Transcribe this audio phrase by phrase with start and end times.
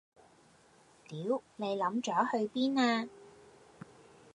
[1.07, 2.01] 屌你諗左
[2.31, 3.07] 去邊呀